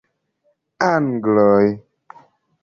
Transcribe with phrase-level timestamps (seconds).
[0.87, 1.67] Angloj!